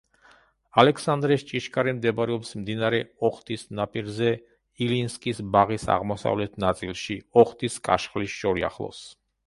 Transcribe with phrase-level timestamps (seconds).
[0.83, 4.31] ალექსანდრეს ჭიშკარი მდებარეობს მდინარე ოხტის ნაპირზე
[4.87, 9.09] ილინსკის ბაღის აღმოსავლეთ ნაწილში, ოხტის კაშხლის შორიახლოს.